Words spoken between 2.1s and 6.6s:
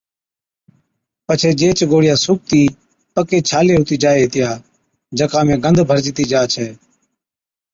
سُوڪتي پڪي ڇالي هُتِي جائي هِتِيا، جڪا ۾ گند ڀرجتِي جا